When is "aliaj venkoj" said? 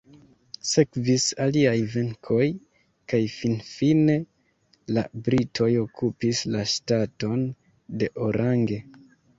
1.45-2.47